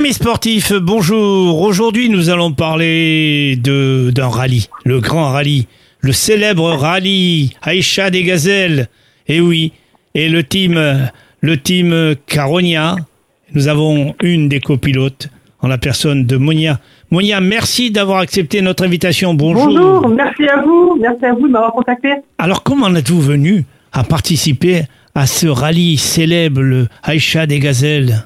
Amis 0.00 0.14
sportifs, 0.14 0.72
bonjour. 0.72 1.60
Aujourd'hui, 1.60 2.08
nous 2.08 2.30
allons 2.30 2.52
parler 2.52 3.56
de 3.62 4.10
d'un 4.14 4.28
rallye, 4.28 4.70
le 4.86 4.98
grand 4.98 5.28
rallye, 5.28 5.66
le 6.00 6.12
célèbre 6.12 6.70
rallye 6.72 7.52
Aïcha 7.60 8.08
des 8.08 8.22
Gazelles. 8.22 8.88
Et 9.28 9.42
oui, 9.42 9.72
et 10.14 10.30
le 10.30 10.42
team, 10.42 10.80
le 11.42 11.56
team 11.58 12.14
Caronia. 12.26 12.96
Nous 13.52 13.68
avons 13.68 14.14
une 14.22 14.48
des 14.48 14.60
copilotes 14.60 15.28
en 15.60 15.68
la 15.68 15.76
personne 15.76 16.24
de 16.24 16.38
Monia. 16.38 16.80
Monia, 17.10 17.42
merci 17.42 17.90
d'avoir 17.90 18.20
accepté 18.20 18.62
notre 18.62 18.84
invitation. 18.84 19.34
Bonjour. 19.34 19.66
Bonjour, 19.66 20.08
merci 20.08 20.48
à 20.48 20.62
vous, 20.62 20.96
merci 20.98 21.26
à 21.26 21.34
vous 21.34 21.46
de 21.46 21.52
m'avoir 21.52 21.72
contacté. 21.72 22.08
Alors, 22.38 22.62
comment 22.62 22.94
êtes-vous 22.94 23.20
venu 23.20 23.66
à 23.92 24.02
participer 24.02 24.84
à 25.14 25.26
ce 25.26 25.46
rallye 25.46 25.98
célèbre, 25.98 26.62
le 26.62 26.88
Aïcha 27.02 27.44
des 27.44 27.58
Gazelles? 27.58 28.24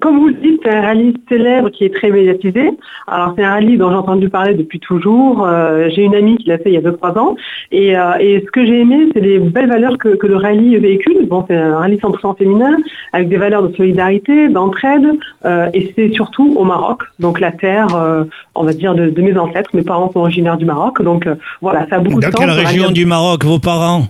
Comme 0.00 0.18
vous 0.18 0.28
le 0.28 0.34
dites, 0.34 0.60
c'est 0.64 0.70
un 0.74 0.82
rallye 0.82 1.14
célèbre 1.28 1.70
qui 1.70 1.84
est 1.84 1.94
très 1.94 2.10
médiatisé. 2.10 2.70
Alors 3.06 3.34
c'est 3.36 3.44
un 3.44 3.50
rallye 3.50 3.76
dont 3.76 3.90
j'ai 3.90 3.96
entendu 3.96 4.28
parler 4.28 4.54
depuis 4.54 4.80
toujours. 4.80 5.46
Euh, 5.46 5.88
j'ai 5.90 6.02
une 6.02 6.14
amie 6.14 6.36
qui 6.36 6.48
l'a 6.48 6.58
fait 6.58 6.70
il 6.70 6.74
y 6.74 6.76
a 6.76 6.80
2-3 6.80 7.18
ans. 7.18 7.36
Et, 7.72 7.96
euh, 7.98 8.12
et 8.20 8.40
ce 8.44 8.50
que 8.50 8.64
j'ai 8.64 8.80
aimé, 8.80 9.08
c'est 9.14 9.20
les 9.20 9.38
belles 9.38 9.68
valeurs 9.68 9.98
que, 9.98 10.10
que 10.16 10.26
le 10.26 10.36
rallye 10.36 10.76
véhicule. 10.76 11.26
Bon, 11.28 11.44
c'est 11.48 11.56
un 11.56 11.76
rallye 11.78 11.96
100% 11.98 12.36
féminin, 12.38 12.76
avec 13.12 13.28
des 13.28 13.36
valeurs 13.36 13.62
de 13.68 13.74
solidarité, 13.76 14.48
d'entraide. 14.48 15.06
euh, 15.44 15.68
et 15.74 15.92
c'est 15.94 16.10
surtout 16.12 16.54
au 16.56 16.64
Maroc, 16.64 17.02
donc 17.18 17.40
la 17.40 17.52
terre, 17.52 17.94
euh, 17.96 18.24
on 18.54 18.64
va 18.64 18.72
dire, 18.72 18.94
de, 18.94 19.10
de 19.10 19.22
mes 19.22 19.36
ancêtres. 19.36 19.70
Mes 19.74 19.82
parents 19.82 20.10
sont 20.12 20.20
originaires 20.20 20.56
du 20.56 20.64
Maroc. 20.64 21.02
Donc 21.02 21.26
euh, 21.26 21.34
voilà, 21.60 21.86
ça 21.88 21.96
a 21.96 21.98
beaucoup 22.00 22.20
Dans 22.20 22.28
de 22.28 22.32
sens. 22.32 22.40
quelle 22.44 22.50
ce 22.54 22.66
région 22.66 22.90
du 22.90 23.06
Maroc, 23.06 23.44
vos 23.44 23.58
parents? 23.58 24.02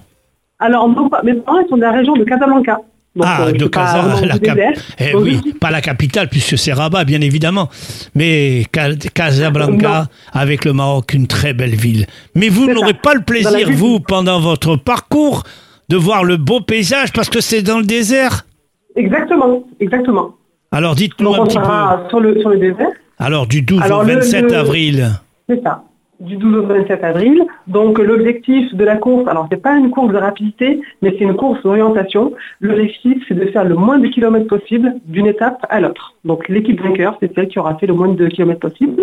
Alors 0.61 0.89
mes 1.25 1.35
parents 1.35 1.61
ils 1.61 1.69
sont 1.69 1.77
de 1.77 1.83
la 1.83 1.93
région 1.93 2.15
de 2.15 2.25
Casablanca. 2.25 2.81
Donc, 3.19 3.27
Ah, 3.29 3.47
euh, 3.47 3.53
de 3.53 3.67
Casa- 3.67 4.25
la 4.25 4.35
du 4.35 4.41
cap- 4.41 4.55
désert. 4.57 4.73
Eh 5.01 5.15
oui, 5.17 5.41
pas 5.61 5.73
la 5.73 5.81
capitale, 5.81 6.29
puisque 6.29 6.57
c'est 6.57 6.73
Rabat, 6.73 7.05
bien 7.05 7.21
évidemment. 7.21 7.69
Mais 8.15 8.63
Ca- 8.73 8.95
Casablanca, 9.13 10.07
avec 10.33 10.65
le 10.65 10.73
Maroc, 10.73 11.15
une 11.15 11.27
très 11.27 11.53
belle 11.53 11.75
ville. 11.75 12.07
Mais 12.37 12.49
vous 12.49 12.73
n'aurez 12.73 12.95
pas 12.95 13.15
le 13.15 13.23
plaisir, 13.23 13.69
vous, 13.73 13.99
pendant 13.99 14.39
votre 14.39 14.77
parcours, 14.77 15.43
de 15.89 15.97
voir 15.97 16.23
le 16.23 16.37
beau 16.37 16.61
paysage, 16.61 17.13
parce 17.13 17.29
que 17.29 17.41
c'est 17.41 17.63
dans 17.63 17.79
le 17.79 17.85
désert. 17.85 18.47
Exactement, 18.95 19.65
exactement. 19.81 20.35
Alors 20.71 20.95
dites-nous 20.95 21.35
un 21.35 21.47
petit 21.47 21.57
peu. 21.59 22.09
sur 22.11 22.21
le, 22.21 22.39
sur 22.41 22.51
le 22.51 22.59
désert, 22.59 22.89
Alors 23.19 23.47
du 23.49 23.63
12 23.63 23.83
Alors, 23.83 24.01
au 24.01 24.05
le- 24.05 24.15
27 24.15 24.43
le- 24.53 24.57
avril. 24.57 25.11
c'est 25.49 25.61
ça, 25.63 25.83
du 26.21 26.37
12 26.37 26.57
au 26.57 26.67
27 26.67 27.05
avril. 27.05 27.45
Donc 27.67 27.99
l'objectif 27.99 28.75
de 28.75 28.85
la 28.85 28.97
course, 28.97 29.29
alors 29.29 29.47
c'est 29.51 29.63
pas 29.63 29.77
une 29.77 29.91
course 29.91 30.13
de 30.13 30.19
rapidité, 30.19 30.81
mais 31.03 31.11
c'est 31.11 31.25
une 31.25 31.37
course 31.37 31.63
d'orientation. 31.63 32.33
L'objectif 32.61 33.23
c'est 33.29 33.35
de 33.35 33.47
faire 33.47 33.65
le 33.65 33.75
moins 33.75 33.99
de 33.99 34.09
kilomètres 34.09 34.47
possible 34.47 34.95
d'une 35.07 35.27
étape 35.27 35.65
à 35.69 35.81
l'autre. 35.81 36.15
Donc 36.25 36.49
l'équipe 36.49 36.81
vainqueur, 36.81 37.17
c'est 37.21 37.35
celle 37.35 37.49
qui 37.49 37.59
aura 37.59 37.77
fait 37.77 37.87
le 37.87 37.95
moins 37.95 38.09
de 38.09 38.27
kilomètres 38.29 38.61
possible. 38.61 39.03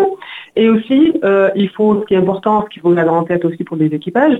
Et 0.55 0.69
aussi, 0.69 1.13
euh, 1.23 1.49
il 1.55 1.69
faut, 1.69 2.02
ce 2.02 2.05
qui 2.05 2.13
est 2.13 2.17
important, 2.17 2.63
ce 2.63 2.69
qu'il 2.69 2.81
faut 2.81 2.91
garder 2.91 3.11
en 3.11 3.23
tête 3.23 3.45
aussi 3.45 3.63
pour 3.63 3.77
les 3.77 3.88
équipages, 3.88 4.38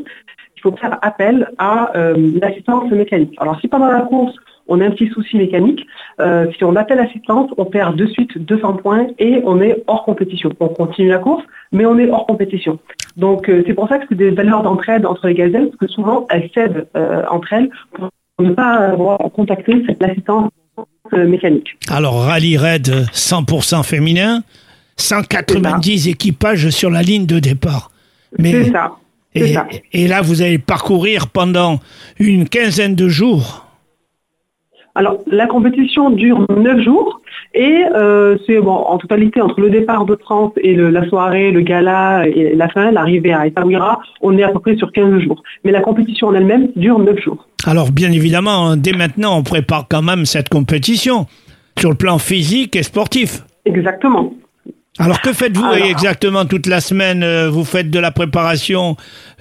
il 0.58 0.62
faut 0.62 0.72
faire 0.78 0.98
appel 1.02 1.50
à 1.58 1.96
euh, 1.96 2.16
l'assistance 2.42 2.90
mécanique. 2.92 3.36
Alors 3.40 3.60
si 3.60 3.68
pendant 3.68 3.88
la 3.88 4.02
course, 4.02 4.36
on 4.68 4.82
a 4.82 4.86
un 4.86 4.92
petit 4.92 5.10
souci 5.10 5.38
mécanique, 5.38 5.86
euh, 6.20 6.48
si 6.58 6.64
on 6.64 6.76
appelle 6.76 7.00
assistance, 7.00 7.52
on 7.58 7.66
perd 7.66 7.96
de 7.96 8.08
suite 8.08 8.38
200 8.38 8.74
points 8.74 9.08
et 9.20 9.42
on 9.46 9.62
est 9.62 9.84
hors 9.88 10.04
compétition. 10.04 10.52
On 10.60 10.68
continue 10.70 11.10
la 11.10 11.20
course, 11.20 11.44
mais 11.72 11.86
on 11.86 11.98
est 12.00 12.10
hors 12.10 12.26
compétition. 12.26 12.80
Donc 13.18 13.50
euh, 13.50 13.64
c'est 13.66 13.74
pour 13.74 13.88
ça 13.88 14.00
que 14.00 14.06
c'est 14.10 14.16
des 14.16 14.32
valeurs 14.32 14.64
d'entraide 14.64 15.06
entre 15.06 15.28
les 15.28 15.36
gazelles, 15.36 15.68
parce 15.68 15.78
que 15.78 15.88
souvent 15.88 16.26
elles 16.30 16.50
cèdent 16.54 16.88
euh, 16.96 17.24
entre 17.30 17.54
elles 17.54 17.70
pour 17.94 18.10
ne 18.40 18.52
pas 18.52 18.74
avoir 18.92 19.18
contacté 19.32 19.84
cette 19.88 20.04
assistance 20.04 20.52
euh, 21.14 21.28
mécanique. 21.28 21.78
Alors 21.90 22.24
rallye 22.24 22.58
raid 22.58 22.88
100% 23.14 23.84
féminin, 23.84 24.44
190 24.98 26.10
équipages 26.10 26.70
sur 26.70 26.90
la 26.90 27.02
ligne 27.02 27.26
de 27.26 27.40
départ. 27.40 27.92
Mais 28.38 28.52
C'est 28.52 28.72
ça. 28.72 28.96
C'est 29.34 29.50
et, 29.50 29.54
ça. 29.54 29.68
et 29.92 30.08
là, 30.08 30.22
vous 30.22 30.42
allez 30.42 30.58
parcourir 30.58 31.28
pendant 31.28 31.80
une 32.20 32.48
quinzaine 32.48 32.96
de 32.96 33.10
jours. 33.10 33.65
Alors, 34.96 35.20
la 35.28 35.46
compétition 35.48 36.10
dure 36.10 36.46
9 36.50 36.82
jours 36.82 37.20
et 37.54 37.84
euh, 37.96 38.38
c'est 38.48 38.60
bon, 38.60 38.72
en 38.72 38.98
totalité 38.98 39.42
entre 39.42 39.60
le 39.60 39.70
départ 39.70 40.06
de 40.06 40.16
France 40.16 40.54
et 40.62 40.74
le- 40.74 40.90
la 40.90 41.08
soirée, 41.10 41.52
le 41.52 41.62
gala 41.62 42.26
et 42.28 42.56
la 42.56 42.70
fin, 42.70 42.92
l'arrivée 42.92 43.34
à 43.34 43.46
Etaouira, 43.46 44.00
on 44.22 44.38
est 44.38 44.44
à 44.44 44.50
peu 44.50 44.60
près 44.60 44.76
sur 44.78 44.92
15 44.94 45.20
jours. 45.22 45.44
Mais 45.64 45.72
la 45.72 45.82
compétition 45.82 46.28
en 46.28 46.34
elle-même 46.34 46.70
dure 46.76 46.98
9 47.00 47.20
jours. 47.20 47.46
Alors, 47.66 47.92
bien 47.92 48.12
évidemment, 48.12 48.68
hein, 48.70 48.78
dès 48.78 48.94
maintenant, 48.94 49.38
on 49.38 49.44
prépare 49.44 49.86
quand 49.90 50.02
même 50.02 50.26
cette 50.26 50.50
compétition 50.50 51.26
sur 51.78 51.90
le 51.90 51.96
plan 51.98 52.18
physique 52.18 52.76
et 52.78 52.84
sportif. 52.84 53.44
Exactement. 53.66 54.34
Alors, 54.98 55.20
que 55.20 55.34
faites-vous 55.34 55.66
Alors- 55.66 55.88
exactement 55.88 56.46
toute 56.46 56.68
la 56.68 56.80
semaine? 56.80 57.22
Euh, 57.22 57.50
Vous 57.50 57.66
faites 57.66 57.90
de 57.92 58.00
la 58.00 58.12
préparation 58.12 58.96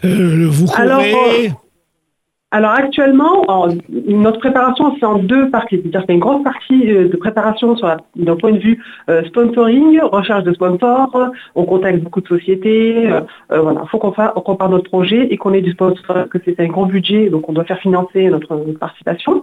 euh, 0.05 0.47
Vous 0.51 0.67
courez? 0.67 0.83
Alors, 0.83 1.64
Alors 2.55 2.71
actuellement, 2.71 3.43
en- 3.49 3.67
notre 4.07 4.39
préparation 4.39 4.95
c'est 5.01 5.05
en 5.05 5.19
deux 5.19 5.51
parties. 5.51 5.81
C'est-à-dire 5.83 6.03
qu'il 6.03 6.11
y 6.11 6.13
a 6.13 6.15
une 6.15 6.21
grosse 6.21 6.45
partie 6.45 6.93
euh, 6.93 7.09
de 7.09 7.17
préparation 7.17 7.75
d'un 8.15 8.37
point 8.37 8.53
de 8.53 8.59
vue 8.59 8.81
euh, 9.11 9.25
sponsoring, 9.25 10.01
recherche 10.01 10.45
de 10.45 10.53
sponsors, 10.53 11.33
on 11.57 11.65
contacte 11.65 11.99
beaucoup 11.99 12.21
de 12.21 12.29
sociétés, 12.29 13.11
euh, 13.11 13.23
voilà, 13.61 13.81
il 13.83 13.89
faut 13.89 13.99
qu'on 13.99 14.13
qu'on 14.13 14.55
parle 14.55 14.71
notre 14.71 14.89
projet 14.89 15.27
et 15.33 15.37
qu'on 15.37 15.53
ait 15.53 15.63
du 15.63 15.73
sponsor, 15.73 16.29
que 16.31 16.39
c'est 16.45 16.61
un 16.61 16.67
gros 16.67 16.87
budget, 16.87 17.29
donc 17.29 17.49
on 17.49 17.53
doit 17.55 17.65
faire 17.65 17.81
financer 17.81 18.31
notre, 18.31 18.55
participation. 18.79 19.43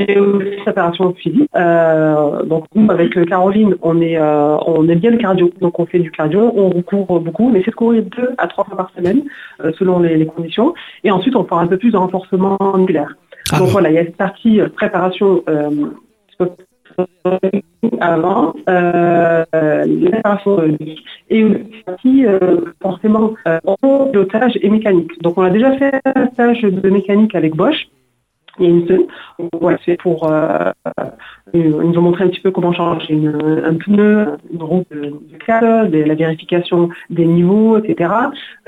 Et 0.00 0.18
aussi 0.18 0.56
préparation 0.62 1.14
physique. 1.14 1.48
Donc 1.54 2.64
nous 2.74 2.90
avec 2.90 3.12
Caroline, 3.26 3.76
on 3.82 4.00
est 4.00 4.18
on 4.20 4.88
aime 4.88 4.98
bien 4.98 5.12
le 5.12 5.18
cardio, 5.18 5.52
donc 5.60 5.78
on 5.78 5.86
fait 5.86 6.00
du 6.00 6.10
cardio, 6.10 6.52
on 6.56 6.82
court 6.82 7.20
beaucoup, 7.20 7.48
on 7.48 7.54
essaie 7.54 7.70
de 7.70 7.76
courir 7.76 8.02
deux 8.16 8.30
à 8.38 8.48
trois 8.48 8.64
fois 8.64 8.76
par 8.76 8.90
semaine, 8.96 9.22
selon 9.78 10.00
les, 10.00 10.26
conditions. 10.26 10.74
Et 11.04 11.10
ensuite, 11.12 11.36
on 11.36 11.44
fera 11.44 11.60
un 11.62 11.66
peu 11.68 11.76
plus 11.76 11.92
de 11.92 11.96
renforcement 11.96 12.39
musculaire. 12.40 13.14
Ah 13.52 13.58
Donc 13.58 13.66
bon. 13.66 13.72
voilà, 13.72 13.90
il 13.90 13.94
y 13.94 13.98
a 13.98 14.04
cette 14.04 14.16
partie 14.16 14.60
euh, 14.60 14.68
préparation 14.68 15.42
euh, 15.48 15.70
avant, 18.00 18.54
euh, 18.68 19.44
euh, 19.54 20.76
et 21.30 21.38
une 21.38 21.64
partie 21.86 22.26
euh, 22.26 22.60
forcément 22.82 23.34
euh, 23.46 23.58
pilotage 24.10 24.58
et 24.60 24.68
mécanique. 24.68 25.10
Donc 25.22 25.38
on 25.38 25.42
a 25.42 25.50
déjà 25.50 25.76
fait 25.78 26.00
un 26.04 26.26
stage 26.28 26.62
de 26.62 26.90
mécanique 26.90 27.34
avec 27.34 27.54
Bosch. 27.54 27.88
Il 28.58 28.64
y 28.64 28.68
a 28.68 28.70
une 28.70 28.86
semaine. 28.86 29.06
C'est 29.86 29.96
pour 30.00 30.30
euh, 30.30 30.70
ils 31.54 31.68
nous 31.70 31.98
ont 31.98 32.02
montré 32.02 32.24
un 32.24 32.28
petit 32.28 32.40
peu 32.40 32.50
comment 32.50 32.72
changer 32.72 33.12
une- 33.14 33.62
un 33.64 33.74
pneu, 33.74 34.26
une 34.52 34.62
roue 34.62 34.84
de, 34.90 35.12
de 35.88 36.02
la 36.04 36.14
vérification 36.14 36.90
des 37.10 37.26
niveaux, 37.26 37.78
etc. 37.78 38.10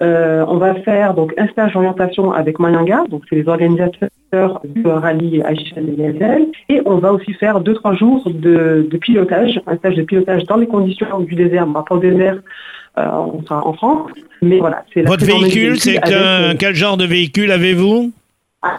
Euh, 0.00 0.44
on 0.48 0.56
va 0.56 0.74
faire 0.76 1.14
donc 1.14 1.32
un 1.38 1.46
stage 1.48 1.72
d'orientation 1.74 2.32
avec 2.32 2.58
Mayanga, 2.58 3.04
donc 3.10 3.22
c'est 3.28 3.36
les 3.36 3.46
organisateurs 3.48 4.60
du 4.64 4.86
rallye 4.86 5.42
HL 5.42 6.46
et 6.68 6.80
on 6.86 6.96
va 6.96 7.12
aussi 7.12 7.32
faire 7.34 7.60
deux 7.60 7.74
trois 7.74 7.94
jours 7.94 8.22
de, 8.30 8.86
de 8.90 8.96
pilotage, 8.96 9.60
un 9.66 9.76
stage 9.76 9.96
de 9.96 10.02
pilotage 10.02 10.44
dans 10.44 10.56
les 10.56 10.66
conditions 10.66 11.20
du 11.20 11.34
désert, 11.34 11.66
pas 11.66 11.84
au 11.94 11.98
désert, 11.98 12.38
euh, 12.98 13.08
on 13.12 13.42
sera 13.42 13.66
en 13.66 13.72
France, 13.74 14.10
mais 14.40 14.58
voilà. 14.58 14.84
c'est 14.92 15.02
la 15.02 15.10
Votre 15.10 15.24
véhicule, 15.26 15.78
c'est 15.78 15.98
euh, 16.12 16.54
quel 16.58 16.74
genre 16.74 16.96
de 16.96 17.04
véhicule 17.06 17.50
avez-vous? 17.52 18.10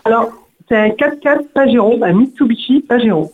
Alors 0.05 0.29
c'est 0.67 0.75
un 0.77 0.89
4x4 0.89 1.47
Pajero, 1.53 1.99
un 2.03 2.13
Mitsubishi 2.13 2.81
Pajero. 2.81 3.31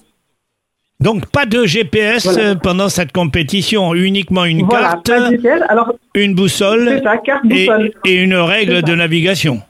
Donc, 0.99 1.27
pas 1.31 1.45
de 1.45 1.65
GPS 1.65 2.25
Voilà. 2.25 2.49
euh, 2.49 2.55
pendant 2.55 2.89
cette 2.89 3.13
compétition, 3.13 3.93
uniquement 3.95 4.43
une 4.45 4.63
Voilà, 4.65 4.89
carte, 4.89 5.07
pas 5.07 5.29
de 5.29 5.35
GPS. 5.37 5.61
Alors 5.69 5.93
une 6.13 6.35
boussole 6.35 6.89
c'est 6.89 7.03
ça, 7.03 7.17
carte 7.17 7.45
et, 7.45 7.65
boussole. 7.67 7.91
et 8.05 8.15
une 8.21 8.35
règle 8.35 8.81
de 8.81 8.93
navigation. 8.95 9.61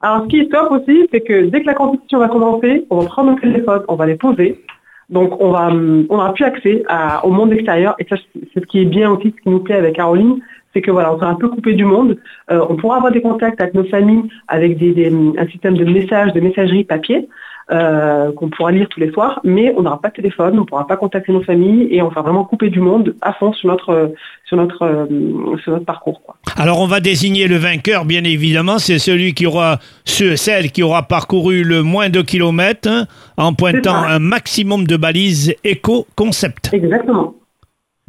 Alors, 0.00 0.24
ce 0.24 0.28
qui 0.28 0.40
est 0.40 0.48
top 0.50 0.70
aussi, 0.72 1.08
c'est 1.12 1.20
que 1.20 1.46
dès 1.46 1.62
que 1.62 1.66
la 1.66 1.74
compétition 1.74 2.18
va 2.18 2.28
commencer, 2.28 2.84
on 2.90 3.00
va 3.00 3.06
prendre 3.06 3.32
nos 3.32 3.38
téléphones, 3.38 3.82
on 3.88 3.94
va 3.94 4.06
les 4.06 4.16
poser. 4.16 4.60
Donc, 5.08 5.40
on 5.40 5.52
va, 5.52 5.68
hum, 5.68 6.06
on 6.10 6.16
n'aura 6.16 6.34
plus 6.34 6.44
accès 6.44 6.82
à- 6.88 7.24
au 7.24 7.30
monde 7.30 7.52
extérieur. 7.52 7.94
Et 8.00 8.06
ça, 8.08 8.16
c'est 8.52 8.60
ce 8.60 8.66
qui 8.66 8.80
est 8.80 8.84
bien 8.84 9.10
aussi, 9.12 9.28
ce 9.36 9.42
qui 9.42 9.48
nous 9.48 9.60
plaît 9.60 9.76
avec 9.76 9.94
Caroline, 9.96 10.38
c'est 10.76 10.82
que 10.82 10.90
voilà, 10.90 11.14
on 11.14 11.18
sera 11.18 11.30
un 11.30 11.36
peu 11.36 11.48
coupé 11.48 11.72
du 11.72 11.86
monde. 11.86 12.18
Euh, 12.50 12.60
on 12.68 12.76
pourra 12.76 12.96
avoir 12.98 13.10
des 13.12 13.22
contacts 13.22 13.60
avec 13.62 13.72
nos 13.72 13.84
familles, 13.84 14.24
avec 14.46 14.76
des, 14.76 14.92
des- 14.92 15.10
un 15.38 15.46
système 15.48 15.74
de 15.78 15.84
messages, 15.86 16.34
de 16.34 16.40
messagerie 16.40 16.84
papier. 16.84 17.26
euh, 17.72 18.30
qu'on 18.36 18.48
pourra 18.48 18.70
lire 18.70 18.86
tous 18.88 19.00
les 19.00 19.10
soirs, 19.10 19.40
mais 19.42 19.74
on 19.76 19.82
n'aura 19.82 20.00
pas 20.00 20.10
de 20.10 20.14
téléphone, 20.14 20.54
on 20.56 20.60
ne 20.60 20.66
pourra 20.66 20.86
pas 20.86 20.96
contacter 20.96 21.32
nos 21.32 21.42
familles 21.42 21.88
et 21.90 22.00
on 22.00 22.10
sera 22.10 22.22
vraiment 22.22 22.44
coupé 22.44 22.70
du 22.70 22.78
monde 22.78 23.16
à 23.22 23.32
fond 23.32 23.52
sur 23.52 23.68
notre 23.68 24.12
sur 24.44 24.56
notre 24.56 24.82
euh, 24.84 25.56
sur 25.64 25.72
notre 25.72 25.84
parcours. 25.84 26.22
Quoi. 26.22 26.36
Alors, 26.56 26.78
on 26.80 26.86
va 26.86 27.00
désigner 27.00 27.48
le 27.48 27.56
vainqueur, 27.56 28.04
bien 28.04 28.22
évidemment. 28.22 28.78
C'est 28.78 29.00
celui 29.00 29.34
qui 29.34 29.46
aura, 29.46 29.80
ce- 30.04 30.36
celle 30.36 30.70
qui 30.70 30.84
aura 30.84 31.02
parcouru 31.02 31.64
le 31.64 31.82
moins 31.82 32.08
de 32.08 32.22
kilomètres 32.22 32.88
hein, 32.88 33.06
en 33.36 33.52
pointant 33.52 33.96
un 33.96 34.20
maximum 34.20 34.86
de 34.86 34.96
balises 34.96 35.52
éco-concept. 35.64 36.70
Exactement. 36.72 37.34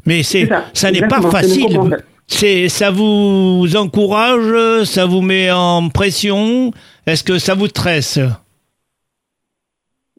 Mais 0.06 0.22
c'est, 0.22 0.46
ça. 0.46 0.66
ça 0.74 0.92
n'est 0.92 1.08
pas 1.08 1.22
facile. 1.22 1.80
C'est, 2.27 2.68
ça 2.68 2.91
vous 2.91 3.65
encourage, 3.77 4.83
ça 4.83 5.06
vous 5.06 5.21
met 5.21 5.50
en 5.50 5.89
pression? 5.89 6.71
Est-ce 7.06 7.24
que 7.24 7.39
ça 7.39 7.56
vous 7.56 7.68
stresse? 7.68 8.19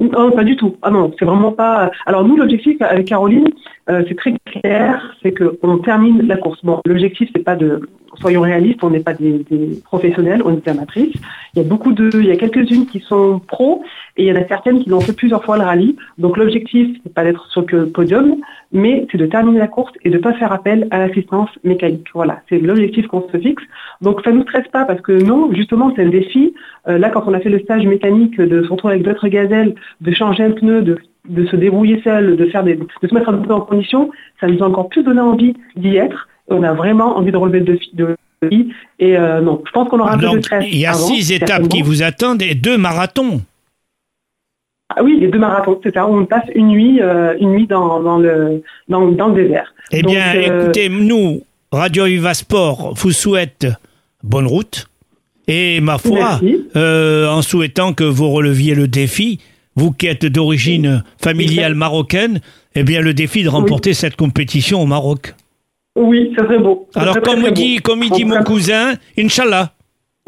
Non, 0.01 0.31
pas 0.31 0.45
du 0.45 0.57
tout. 0.57 0.77
Ah 0.83 0.91
non, 0.91 1.13
c'est 1.19 1.25
vraiment 1.25 1.53
pas. 1.53 1.91
Alors 2.07 2.25
nous, 2.25 2.37
l'objectif 2.37 2.81
avec 2.81 3.09
Caroline, 3.09 3.49
euh, 3.91 4.03
c'est 4.09 4.15
très 4.15 4.35
clair, 4.47 5.17
c'est 5.23 5.35
qu'on 5.37 5.79
termine 5.79 6.27
la 6.27 6.37
course. 6.37 6.65
Bon, 6.65 6.81
l'objectif, 6.87 7.29
c'est 7.35 7.43
pas 7.43 7.57
de, 7.57 7.83
soyons 8.17 8.41
réalistes, 8.41 8.83
on 8.83 8.91
n'est 8.91 9.01
pas 9.01 9.15
des, 9.15 9.45
professionnels, 9.85 10.43
on 10.45 10.53
est 10.53 10.65
des 10.65 10.71
amatrices. 10.71 11.15
Il 11.55 11.63
y 11.63 11.65
a 11.65 11.69
beaucoup 11.69 11.93
de, 11.93 12.11
il 12.15 12.27
y 12.27 12.31
a 12.31 12.37
quelques-unes 12.37 12.87
qui 12.87 13.01
sont 13.01 13.41
pros 13.41 13.83
et 14.17 14.25
il 14.25 14.29
y 14.29 14.33
en 14.33 14.41
a 14.41 14.47
certaines 14.47 14.83
qui 14.83 14.91
l'ont 14.91 15.01
fait 15.01 15.13
plusieurs 15.13 15.45
fois 15.45 15.57
le 15.57 15.65
rallye. 15.65 15.97
Donc 16.19 16.37
l'objectif, 16.37 16.99
c'est 17.03 17.13
pas 17.13 17.25
d'être 17.25 17.47
sur 17.51 17.65
le 17.71 17.87
podium, 17.87 18.37
mais 18.73 19.07
c'est 19.11 19.19
de 19.19 19.27
terminer 19.27 19.59
la 19.59 19.69
course 19.69 19.93
et 20.05 20.11
de 20.11 20.19
pas 20.19 20.33
faire 20.35 20.53
appel 20.53 20.89
à 20.91 20.99
l'assistance 20.99 21.51
mécanique. 21.65 22.09
Voilà, 22.15 22.41
c'est 22.49 22.59
l'objectif 22.59 23.07
qu'on 23.07 23.29
se 23.29 23.39
fixe. 23.39 23.63
Donc 24.01 24.21
ça 24.25 24.33
nous 24.33 24.43
stresse 24.43 24.69
pas 24.69 24.85
parce 24.85 25.01
que 25.01 25.13
non, 25.13 25.53
justement, 25.53 25.93
c'est 25.95 26.03
un 26.03 26.09
défi. 26.09 26.55
Euh, 26.89 26.99
là, 26.99 27.11
quand 27.11 27.25
on 27.27 27.35
a 27.35 27.41
fait 27.41 27.51
le 27.51 27.61
stage 27.61 27.87
mécanique 27.87 28.41
de 28.41 28.63
se 28.63 28.69
retrouver 28.69 28.95
avec 28.95 29.07
d'autres 29.07 29.29
gazelles, 29.29 29.75
de 30.01 30.13
changer 30.13 30.45
un 30.45 30.53
pneu, 30.53 30.83
de 30.83 31.47
se 31.47 31.57
débrouiller 31.57 32.01
seul, 32.03 32.37
de 32.37 32.45
de 32.45 33.09
se 33.09 33.15
mettre 33.15 33.29
un 33.29 33.39
peu 33.39 33.53
en 33.53 33.61
condition, 33.61 34.11
ça 34.41 34.47
nous 34.47 34.63
a 34.63 34.67
encore 34.67 34.89
plus 34.89 35.03
donné 35.03 35.21
envie 35.21 35.55
d'y 35.77 35.97
être. 35.97 36.29
On 36.49 36.63
a 36.63 36.73
vraiment 36.73 37.17
envie 37.17 37.33
de 37.33 37.37
relever 37.37 37.61
le 37.61 37.67
défi. 37.67 37.91
De, 37.95 38.17
et 38.43 39.17
euh, 39.17 39.41
non, 39.41 39.63
je 39.67 39.73
pense 39.73 39.89
qu'on 39.89 39.99
aura 39.99 40.15
un 40.15 40.19
peu 40.19 40.37
de 40.37 40.41
stress. 40.43 40.65
Il 40.67 40.79
y 40.79 40.87
a 40.87 40.95
six 40.95 41.33
étapes 41.33 41.69
qui 41.69 41.83
vous 41.83 42.03
attendent 42.03 42.43
et 42.43 42.55
deux 42.55 42.79
marathons. 42.79 43.43
Ah 44.95 45.03
oui, 45.03 45.19
les 45.21 45.29
deux 45.29 45.39
marathons, 45.39 45.79
c'est 45.83 45.93
ça. 45.93 46.07
On 46.07 46.25
passe 46.25 46.47
une 46.55 46.69
nuit, 46.69 47.01
euh, 47.03 47.35
une 47.41 47.51
nuit 47.51 47.67
dans, 47.67 48.01
dans, 48.01 48.19
le, 48.19 48.63
dans, 48.89 49.11
dans, 49.11 49.29
le 49.29 49.43
désert. 49.43 49.75
Eh 49.93 50.03
bien, 50.03 50.35
euh... 50.35 50.63
écoutez, 50.63 50.89
nous, 50.89 51.43
Radio 51.73 52.07
Viva 52.07 52.33
Sport 52.33 52.95
vous 52.95 53.13
souhaite 53.13 53.67
bonne 54.23 54.47
route. 54.47 54.89
Et 55.47 55.81
ma 55.81 55.99
foi, 55.99 56.41
en 56.75 57.43
souhaitant 57.43 57.95
que 57.95 58.05
vous 58.05 58.31
releviez 58.31 58.75
le 58.75 58.87
défi, 58.87 59.41
vous 59.77 59.93
qui 59.93 60.07
êtes 60.07 60.27
d'origine 60.27 61.03
familiale 61.23 61.75
marocaine, 61.75 62.41
eh 62.75 62.83
bien 62.83 63.01
le 63.01 63.15
défi 63.15 63.43
de 63.43 63.49
remporter 63.49 63.91
oui. 63.91 63.95
cette 63.95 64.17
compétition 64.17 64.83
au 64.83 64.87
Maroc. 64.87 65.35
Oui, 65.99 66.33
ça 66.37 66.45
serait 66.45 66.59
beau. 66.59 66.87
Ça 66.95 67.01
Alors 67.01 67.21
comme, 67.21 67.51
dit, 67.51 67.77
beau. 67.77 67.83
comme 67.83 68.03
il 68.05 68.11
dit 68.11 68.25
mon 68.25 68.43
cousin, 68.45 68.95
Inch'Allah. 69.19 69.73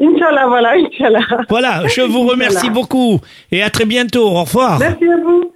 Inch'Allah, 0.01 0.47
voilà, 0.47 0.73
Inch'Allah. 0.73 1.25
Voilà, 1.49 1.87
je 1.87 2.01
vous 2.01 2.21
remercie 2.27 2.69
beaucoup 2.69 3.19
et 3.51 3.61
à 3.63 3.69
très 3.69 3.85
bientôt. 3.85 4.27
Au 4.27 4.43
revoir. 4.43 4.79
Merci 4.79 5.05
à 5.07 5.17
vous. 5.17 5.50